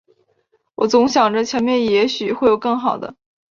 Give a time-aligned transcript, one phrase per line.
[0.73, 3.15] 我总想着前面也许会有更好的